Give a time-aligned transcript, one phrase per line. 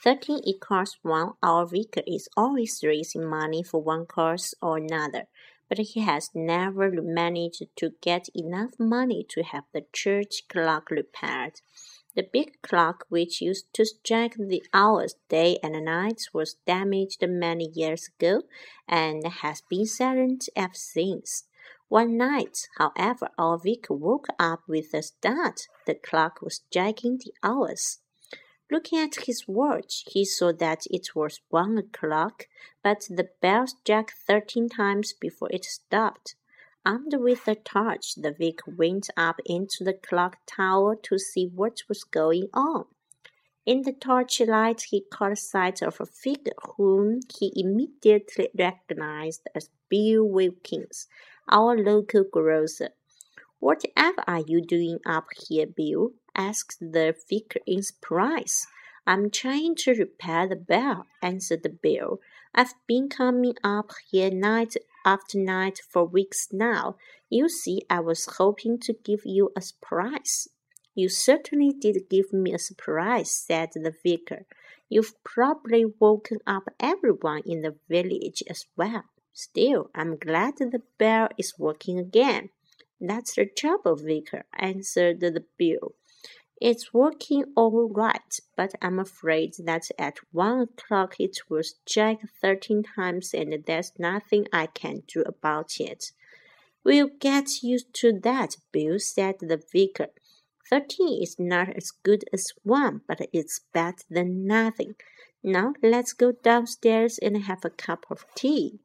[0.00, 1.32] Thirteen equals one.
[1.42, 5.24] Our vicar is always raising money for one cause or another,
[5.68, 11.60] but he has never managed to get enough money to have the church clock repaired.
[12.14, 17.68] The big clock which used to strike the hours day and night was damaged many
[17.74, 18.42] years ago
[18.86, 21.44] and has been silent ever since.
[21.88, 25.62] One night, however, our vicar woke up with a start.
[25.86, 27.98] The clock was striking the hours.
[28.70, 32.48] Looking at his watch, he saw that it was one o'clock,
[32.82, 36.34] but the bell struck thirteen times before it stopped.
[36.84, 41.82] Armed with a torch, the vicar went up into the clock tower to see what
[41.88, 42.84] was going on.
[43.64, 50.24] In the torchlight, he caught sight of a figure whom he immediately recognized as Bill
[50.24, 51.06] Wilkins,
[51.50, 52.90] our local grocer.
[53.60, 56.12] Whatever are you doing up here, Bill?
[56.38, 58.68] Asked the vicar in surprise.
[59.04, 62.20] I'm trying to repair the bell, answered the Bill.
[62.54, 66.94] I've been coming up here night after night for weeks now.
[67.28, 70.46] You see, I was hoping to give you a surprise.
[70.94, 74.46] You certainly did give me a surprise, said the vicar.
[74.88, 79.02] You've probably woken up everyone in the village as well.
[79.32, 82.50] Still, I'm glad the bell is working again.
[83.00, 85.94] That's the trouble, vicar, answered the Bill.
[86.60, 92.82] It's working all right, but I'm afraid that at one o'clock it will strike thirteen
[92.82, 96.12] times and there's nothing I can do about it.
[96.84, 100.08] We'll get used to that, Bill, said the vicar.
[100.68, 104.96] Thirteen is not as good as one, but it's better than nothing.
[105.44, 108.80] Now let's go downstairs and have a cup of tea.